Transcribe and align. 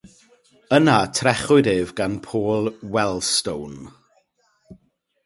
Yna 0.77 0.97
trechwyd 1.17 1.67
ef 1.75 1.89
gan 1.97 2.13
Paul 2.25 2.63
Wellstone. 2.93 3.81